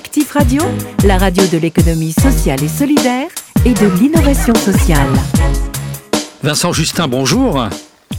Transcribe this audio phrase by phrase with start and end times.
[0.00, 0.62] Actif Radio,
[1.04, 3.28] la radio de l'économie sociale et solidaire
[3.66, 5.10] et de l'innovation sociale.
[6.42, 7.68] Vincent Justin, bonjour.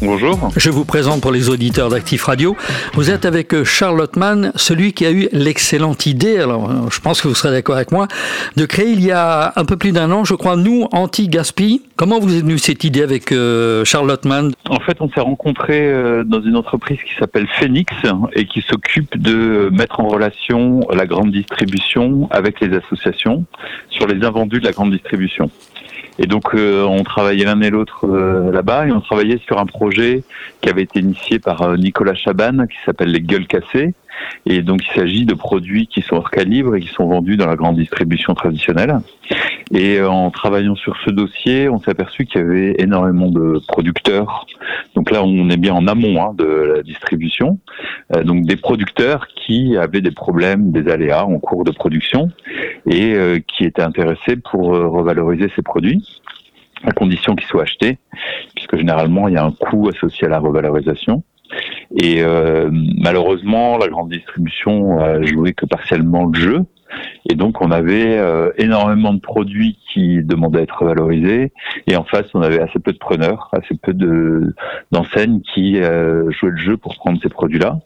[0.02, 0.50] Bonjour.
[0.58, 2.58] Je vous présente pour les auditeurs d'Actif Radio.
[2.94, 7.00] Vous êtes avec euh, Charlotte Mann, celui qui a eu l'excellente idée, alors euh, je
[7.00, 8.07] pense que vous serez d'accord avec moi,
[8.56, 11.84] de créer il y a un peu plus d'un an, je crois, nous, anti-gaspi.
[11.98, 15.94] Comment vous êtes venu cette idée avec euh, Charlotte Mann En fait, on s'est rencontrés
[16.26, 17.94] dans une entreprise qui s'appelle Phoenix
[18.34, 23.46] et qui s'occupe de mettre en relation la grande distribution avec les associations
[23.92, 25.51] sur les invendus de la grande distribution.
[26.19, 29.65] Et donc euh, on travaillait l'un et l'autre euh, là-bas et on travaillait sur un
[29.65, 30.23] projet
[30.61, 33.94] qui avait été initié par euh, Nicolas Chaban qui s'appelle les gueules cassées.
[34.45, 37.48] Et donc il s'agit de produits qui sont hors calibre et qui sont vendus dans
[37.48, 39.00] la grande distribution traditionnelle.
[39.73, 44.45] Et en travaillant sur ce dossier, on s'est aperçu qu'il y avait énormément de producteurs.
[44.95, 47.59] Donc là, on est bien en amont hein, de la distribution.
[48.26, 52.30] donc des producteurs qui avaient des problèmes, des aléas en cours de production
[52.90, 53.16] et
[53.48, 56.04] qui étaient intéressés pour revaloriser ces produits
[56.84, 57.98] à condition qu'ils soient achetés,
[58.56, 61.23] puisque généralement il y a un coût associé à la revalorisation.
[62.00, 66.59] Et euh, malheureusement, la grande distribution a joué que partiellement le jeu.
[67.30, 71.53] Et donc on avait euh, énormément de produits qui demandaient à être valorisés,
[71.88, 74.53] et en face on avait assez peu de preneurs, assez peu de
[74.92, 77.80] d'enseignes qui euh, jouaient le jeu pour prendre ces produits-là.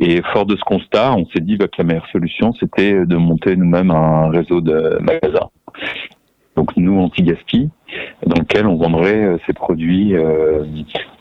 [0.00, 3.16] Et fort de ce constat, on s'est dit bah, que la meilleure solution c'était de
[3.16, 5.50] monter nous-mêmes un réseau de magasins
[6.58, 7.70] donc nous anti-gaspi,
[8.26, 10.64] dans lequel on vendrait euh, ces produits euh,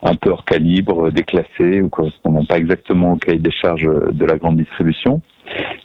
[0.01, 4.37] un peu hors calibre, déclassés ou correspondant pas exactement au cahier des charges de la
[4.37, 5.21] grande distribution.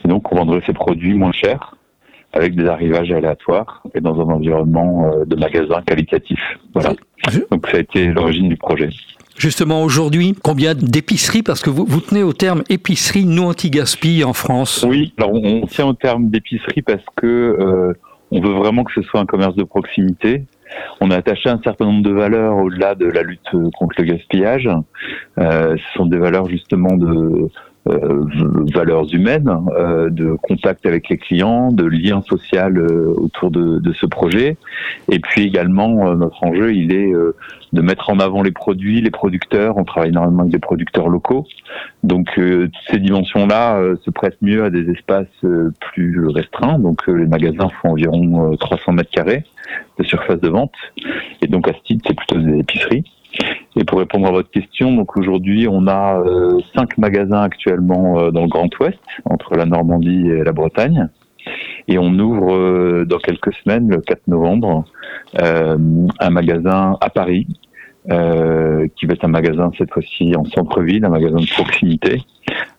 [0.04, 1.76] Et donc on vendrait ces produits moins chers
[2.32, 6.40] avec des arrivages aléatoires et dans un environnement euh, de magasin qualitatif.
[6.72, 6.94] Voilà.
[7.50, 8.88] Donc ça a été l'origine du projet.
[9.36, 11.42] Justement, aujourd'hui, combien d'épiceries?
[11.42, 14.86] Parce que vous, vous tenez au terme épicerie non anti-gaspi en France.
[14.88, 17.94] Oui, alors on tient au terme d'épicerie parce que
[18.32, 20.46] on veut vraiment que ce soit un commerce de proximité.
[21.00, 24.68] On a attaché un certain nombre de valeurs au-delà de la lutte contre le gaspillage.
[25.38, 27.50] Euh, ce sont des valeurs justement de
[27.88, 28.24] euh,
[28.72, 33.92] valeurs humaines, euh, de contact avec les clients, de lien social euh, autour de, de,
[33.92, 34.56] ce projet.
[35.10, 37.12] Et puis également, notre enjeu, il est
[37.72, 39.78] de mettre en avant les produits, les producteurs.
[39.78, 41.44] On travaille énormément avec des producteurs locaux.
[42.04, 45.26] Donc ces dimensions-là se prêtent mieux à des espaces
[45.80, 46.78] plus restreints.
[46.78, 49.44] Donc les magasins font environ 300 mètres carrés
[49.98, 50.74] de surface de vente.
[51.40, 53.04] Et donc à ce titre, c'est plutôt des épiceries.
[53.76, 58.30] Et pour répondre à votre question, donc aujourd'hui, on a euh, cinq magasins actuellement euh,
[58.30, 61.08] dans le Grand Ouest, entre la Normandie et la Bretagne.
[61.88, 64.84] Et on ouvre euh, dans quelques semaines, le 4 novembre,
[65.34, 67.46] un magasin à Paris,
[68.04, 72.22] qui va être un magasin cette fois-ci en centre-ville, un magasin de proximité,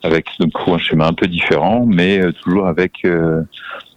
[0.03, 3.03] avec donc un schéma un peu différent, mais toujours avec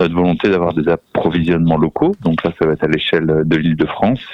[0.01, 2.13] notre volonté d'avoir des approvisionnements locaux.
[2.23, 4.25] Donc là, ça va être à l'échelle de l'île de France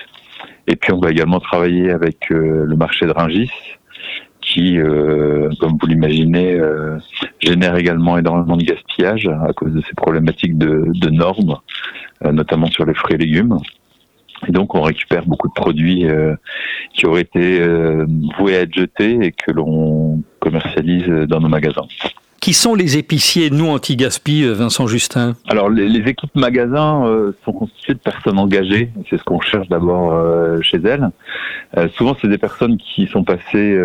[0.67, 3.51] et puis on va également travailler avec euh, le marché de Ringis,
[4.41, 6.99] qui, euh, comme vous l'imaginez, euh,
[7.41, 11.57] génère également énormément de gaspillage à cause de ces problématiques de, de normes,
[12.25, 13.59] notamment sur les fruits et légumes.
[14.49, 16.05] Et donc on récupère beaucoup de produits
[16.93, 17.65] qui auraient été
[18.39, 21.87] voués à être jetés et que l'on commercialise dans nos magasins.
[22.43, 25.37] Qui sont les épiciers, nous, anti-gaspi, euh, Vincent Justin?
[25.47, 28.91] Alors, les, équipes magasins euh, sont constituées de personnes engagées.
[29.09, 31.09] C'est ce qu'on cherche d'abord euh, chez elles.
[31.97, 33.79] souvent, c'est des personnes qui sont passées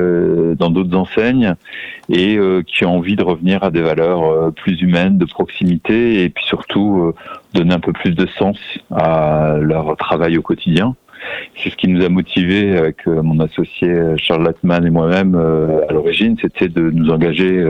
[0.58, 1.54] dans d'autres enseignes
[2.10, 6.44] et qui ont envie de revenir à des valeurs plus humaines, de proximité et puis
[6.44, 7.14] surtout
[7.54, 8.58] donner un peu plus de sens
[8.92, 10.96] à leur travail au quotidien.
[11.56, 15.36] C'est ce qui nous a motivé avec euh, mon associé euh, Charles Latman et moi-même
[15.36, 17.66] euh, à l'origine, c'était de nous engager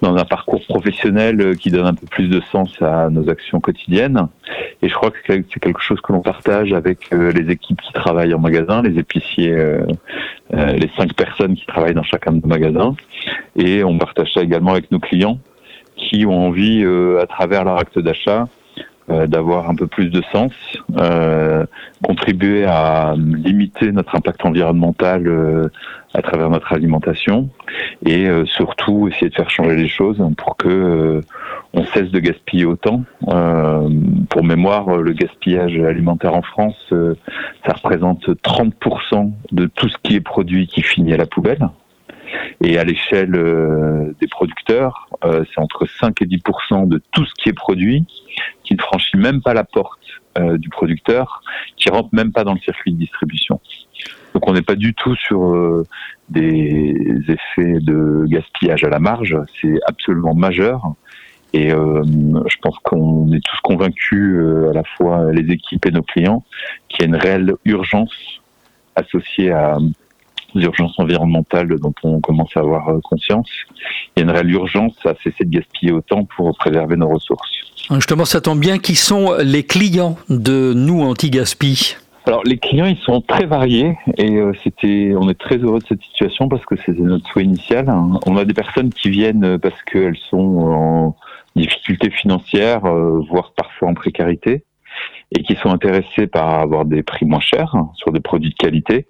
[0.00, 4.28] dans un parcours professionnel qui donne un peu plus de sens à nos actions quotidiennes.
[4.82, 8.34] Et je crois que c'est quelque chose que l'on partage avec les équipes qui travaillent
[8.34, 9.56] en magasin, les épiciers,
[10.52, 12.94] les cinq personnes qui travaillent dans chacun de nos magasins.
[13.56, 15.38] Et on partage ça également avec nos clients
[15.96, 16.84] qui ont envie,
[17.20, 18.48] à travers leur acte d'achat,
[19.08, 20.52] euh, d'avoir un peu plus de sens,
[20.98, 21.64] euh,
[22.02, 25.68] contribuer à limiter notre impact environnemental euh,
[26.12, 27.48] à travers notre alimentation
[28.04, 31.20] et surtout essayer de faire changer les choses pour que
[31.74, 33.02] on cesse de gaspiller autant.
[34.30, 40.20] pour mémoire, le gaspillage alimentaire en France, ça représente 30% de tout ce qui est
[40.20, 41.68] produit qui finit à la poubelle.
[42.62, 47.32] Et à l'échelle euh, des producteurs, euh, c'est entre 5 et 10% de tout ce
[47.34, 48.06] qui est produit
[48.64, 50.00] qui ne franchit même pas la porte
[50.38, 51.42] euh, du producteur,
[51.76, 53.60] qui rentre même pas dans le circuit de distribution.
[54.34, 55.84] Donc on n'est pas du tout sur
[56.28, 60.82] des effets de gaspillage à la marge, c'est absolument majeur.
[61.54, 64.38] Et je pense qu'on est tous convaincus,
[64.68, 66.44] à la fois les équipes et nos clients,
[66.88, 68.42] qu'il y a une réelle urgence
[68.94, 69.78] associée à
[70.60, 73.48] urgences environnementales dont on commence à avoir conscience.
[74.16, 77.50] Il y a une réelle urgence à cesser de gaspiller autant pour préserver nos ressources.
[77.90, 78.78] Justement, ça tombe bien.
[78.78, 81.96] Qui sont les clients de nous anti-gaspi?
[82.26, 85.86] Alors les clients ils sont très variés et euh, c'était on est très heureux de
[85.86, 87.88] cette situation parce que c'était notre souhait initial.
[88.26, 91.16] On a des personnes qui viennent parce qu'elles sont en
[91.54, 94.64] difficulté financière, euh, voire parfois en précarité,
[95.36, 99.06] et qui sont intéressées par avoir des prix moins chers sur des produits de qualité.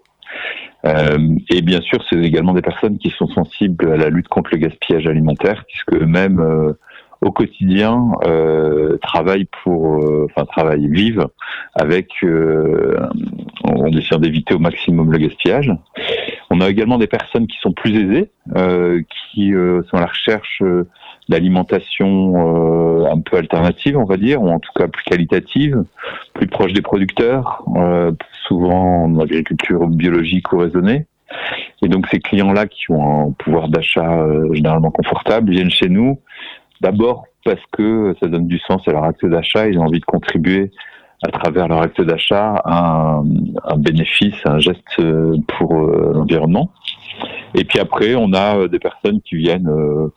[0.84, 1.18] Euh,
[1.50, 4.58] et bien sûr, c'est également des personnes qui sont sensibles à la lutte contre le
[4.58, 6.74] gaspillage alimentaire, puisque eux-mêmes
[7.20, 11.26] au quotidien euh, travaillent pour, euh, travaillent, vivent
[11.74, 12.96] avec, euh,
[13.64, 15.72] en essayant d'éviter au maximum le gaspillage.
[16.50, 19.02] On a également des personnes qui sont plus aisées, euh,
[19.32, 20.62] qui euh, sont à la recherche
[21.28, 25.84] d'alimentation un peu alternative, on va dire, ou en tout cas plus qualitative,
[26.34, 27.64] plus proche des producteurs,
[28.46, 31.06] souvent en agriculture biologique ou raisonnée.
[31.82, 36.18] Et donc ces clients-là qui ont un pouvoir d'achat généralement confortable viennent chez nous
[36.80, 40.04] D'abord parce que ça donne du sens à leur acte d'achat, ils ont envie de
[40.04, 40.70] contribuer
[41.26, 43.22] à travers leur acte d'achat à
[43.64, 45.00] un, bénéfice, un geste
[45.56, 46.70] pour euh, l'environnement.
[47.54, 50.12] Et puis après, on a euh, des personnes qui viennent euh,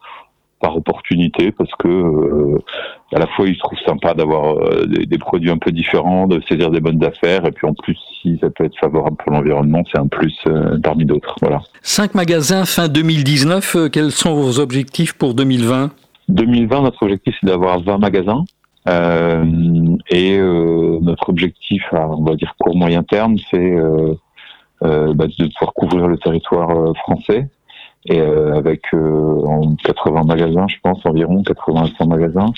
[0.60, 2.58] par opportunité parce que
[3.14, 6.80] à la fois ils trouvent sympa d'avoir des, produits un peu différents, de saisir des
[6.80, 10.08] bonnes affaires et puis en plus si ça peut être favorable pour l'environnement, c'est un
[10.08, 10.38] plus
[10.84, 11.36] parmi d'autres.
[11.42, 11.62] Voilà.
[11.82, 15.92] Cinq magasins fin 2019, quels sont vos objectifs pour 2020
[16.30, 18.46] 2020, notre objectif, c'est d'avoir 20 magasins.
[18.88, 24.14] Euh, et euh, notre objectif, à, on va dire court moyen terme, c'est euh,
[24.84, 27.50] euh bah, de pouvoir couvrir le territoire euh, français
[28.06, 32.52] et euh, avec 80 magasins, je pense environ 80 100 magasins,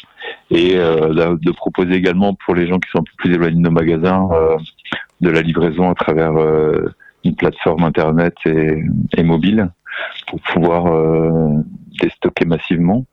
[0.50, 3.72] et de proposer également pour les gens qui sont un peu plus éloignés de nos
[3.72, 4.30] magasins
[5.22, 6.34] de la livraison à travers
[7.24, 8.84] une plateforme internet et,
[9.18, 9.70] et mobile
[10.28, 10.86] pour pouvoir
[12.02, 13.06] déstocker massivement.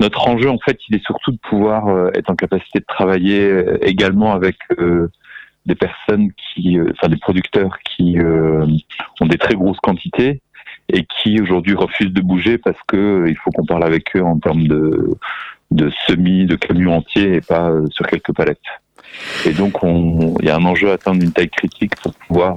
[0.00, 3.40] Notre enjeu, en fait, il est surtout de pouvoir euh, être en capacité de travailler
[3.40, 5.10] euh, également avec euh,
[5.66, 10.42] des personnes qui, enfin des producteurs qui ont des très grosses quantités
[10.88, 14.38] et qui aujourd'hui refusent de bouger parce que il faut qu'on parle avec eux en
[14.38, 15.10] termes de,
[15.70, 18.58] de semis, de camions entiers et pas sur quelques palettes.
[19.46, 22.56] Et donc, il y a un enjeu à atteindre une taille critique pour pouvoir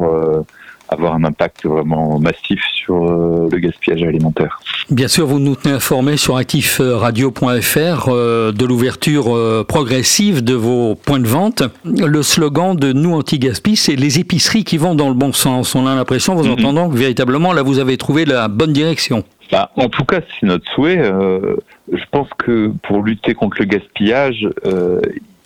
[0.89, 4.59] avoir un impact vraiment massif sur euh, le gaspillage alimentaire.
[4.89, 10.95] Bien sûr, vous nous tenez informés sur actifradio.fr euh, de l'ouverture euh, progressive de vos
[10.95, 11.63] points de vente.
[11.83, 15.75] Le slogan de Nous Anti-Gaspi, c'est les épiceries qui vont dans le bon sens.
[15.75, 16.51] On a l'impression, vous mm-hmm.
[16.51, 19.23] entendant, que véritablement, là, vous avez trouvé la bonne direction.
[19.51, 20.97] Bah, en tout cas, c'est notre souhait.
[20.97, 24.47] je pense que pour lutter contre le gaspillage,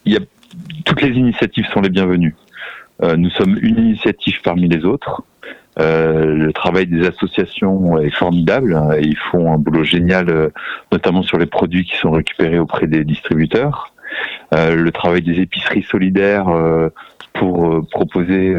[0.06, 0.22] il y a,
[0.86, 2.36] toutes les initiatives sont les bienvenues.
[3.02, 5.24] Nous sommes une initiative parmi les autres.
[5.80, 8.78] Euh, le travail des associations est formidable.
[9.02, 10.50] Ils font un boulot génial, euh,
[10.92, 13.94] notamment sur les produits qui sont récupérés auprès des distributeurs.
[14.54, 16.48] Euh, le travail des épiceries solidaires
[17.34, 18.54] pour proposer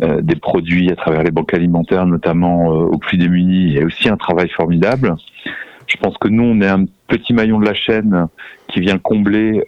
[0.00, 4.48] des produits à travers les banques alimentaires, notamment aux plus démunis, est aussi un travail
[4.48, 5.16] formidable.
[5.86, 8.28] Je pense que nous, on est un petit maillon de la chaîne
[8.68, 9.62] qui vient combler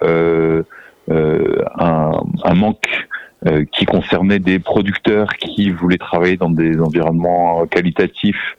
[1.11, 3.07] un manque
[3.45, 8.57] euh, qui concernait des producteurs qui voulaient travailler dans des environnements qualitatifs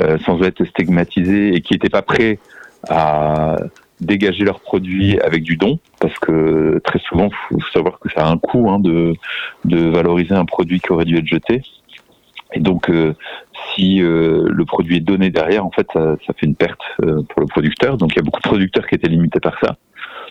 [0.00, 2.38] euh, sans être stigmatisés et qui n'étaient pas prêts
[2.88, 3.56] à
[4.00, 8.30] dégager leurs produits avec du don, parce que très souvent, faut savoir que ça a
[8.30, 9.14] un coût hein, de,
[9.66, 11.60] valoriser un produit qui aurait dû être jeté.
[12.54, 13.14] Et donc, euh,
[13.74, 17.46] si le produit est donné derrière, en fait, ça, ça fait une perte pour le
[17.46, 17.98] producteur.
[17.98, 19.76] Donc, il y a beaucoup de producteurs qui étaient limités par ça.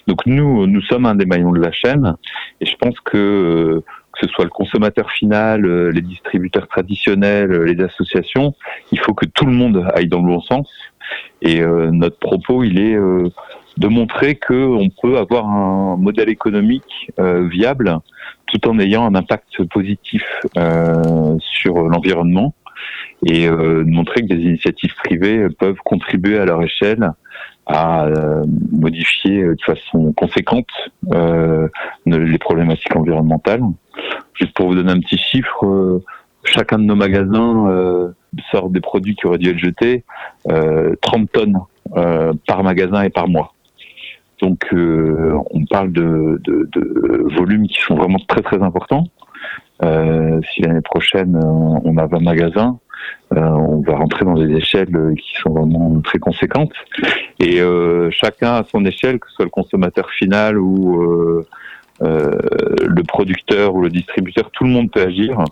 [0.07, 2.15] Donc nous, nous sommes un des maillons de la chaîne
[2.59, 7.51] et je pense que euh, que ce soit le consommateur final, euh, les distributeurs traditionnels,
[7.51, 8.53] euh, les associations,
[8.91, 10.69] il faut que tout le monde aille dans le bon sens.
[11.41, 17.97] Et notre propos, il est de montrer qu'on peut avoir un modèle économique viable
[18.45, 20.23] tout en ayant un impact positif
[21.39, 22.53] sur l'environnement
[23.25, 27.11] et de montrer que des initiatives privées peuvent contribuer à leur échelle
[27.71, 30.67] à euh, modifier de façon conséquente
[31.11, 31.67] euh,
[32.05, 33.61] les problématiques environnementales.
[34.33, 36.03] Juste pour vous donner un petit chiffre, euh,
[36.43, 38.13] chacun de nos magasins
[38.49, 40.03] sort des produits qui auraient dû être jetés,
[41.01, 41.59] 30 tonnes
[42.47, 43.53] par magasin et par mois.
[44.41, 46.41] Donc on parle de,
[47.35, 49.03] volumes qui sont vraiment très très importants.
[49.81, 52.79] si l'année prochaine on a 20 magasins,
[53.31, 56.73] on va rentrer dans des échelles qui sont vraiment très conséquentes.
[57.39, 57.61] Et
[58.11, 61.43] chacun à son échelle, que ce soit le consommateur final ou
[62.01, 65.43] le producteur ou le distributeur, tout le monde peut agir.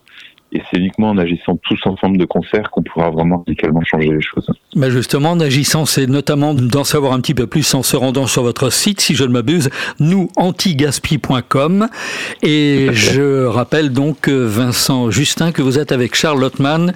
[0.52, 4.22] Et c'est uniquement en agissant tous ensemble de concert qu'on pourra vraiment radicalement changer les
[4.22, 4.50] choses.
[4.76, 8.26] Mais justement, en agissant, c'est notamment d'en savoir un petit peu plus en se rendant
[8.26, 11.88] sur votre site, si je ne m'abuse, nous antigaspi.com.
[12.42, 16.94] Et je rappelle donc, Vincent Justin, que vous êtes avec Charles Lottmann,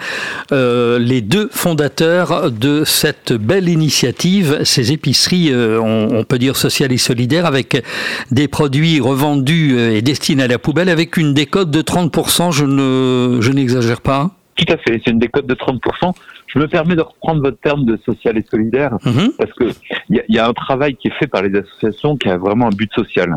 [0.52, 6.92] euh, les deux fondateurs de cette belle initiative, ces épiceries, euh, on, peut dire sociales
[6.92, 7.84] et solidaires, avec
[8.32, 12.52] des produits revendus et destinés à la poubelle, avec une décote de 30%.
[12.52, 16.14] Je ne je n'exagère pas Tout à fait, c'est une décote de 30%.
[16.48, 19.32] Je me permets de reprendre votre terme de social et solidaire mhm.
[19.38, 19.66] parce que
[20.10, 22.76] il y, a un travail qui est fait par les associations qui a vraiment un
[22.76, 23.36] but social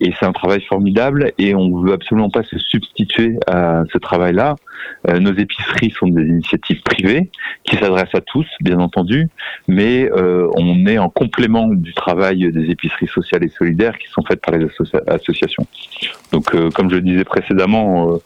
[0.00, 4.54] et c'est un travail formidable et on veut absolument pas se substituer à ce travail-là.
[5.08, 7.30] Euh, nos épiceries sont des initiatives privées
[7.64, 9.28] qui s'adressent à tous, bien entendu,
[9.66, 14.22] mais euh, on est en complément du travail des épiceries sociales et solidaires qui sont
[14.22, 14.66] faites par les
[15.08, 15.66] associations.
[16.32, 18.20] Donc, euh, comme je le disais précédemment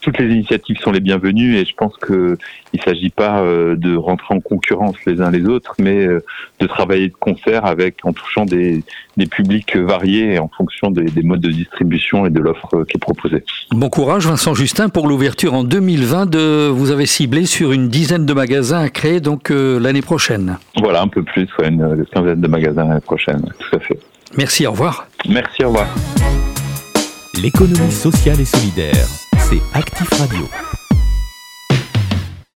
[0.00, 3.96] toutes les initiatives sont les bienvenues et je pense qu'il ne s'agit pas euh, de
[3.96, 6.22] rentrer en concurrence les uns les autres, mais euh,
[6.58, 8.82] de travailler de concert avec en touchant des,
[9.16, 13.00] des publics variés en fonction des, des, modes de distribution et de l'offre qui est
[13.00, 13.44] proposée.
[13.72, 18.26] Bon courage Vincent Justin pour l'ouverture en 2020 de vous avez ciblé sur une dizaine
[18.26, 20.58] de magasins à créer donc euh, l'année prochaine.
[20.78, 23.98] Voilà un peu plus, une quinzaine de magasins l'année prochaine, tout à fait.
[24.36, 25.06] Merci, au revoir.
[25.28, 25.88] Merci, au revoir.
[27.42, 29.19] L'économie sociale et solidaire
[29.50, 30.69] c'est Actif Radio.